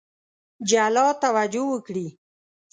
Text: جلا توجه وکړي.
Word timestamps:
جلا 0.69 1.07
توجه 1.23 1.63
وکړي. 1.73 2.07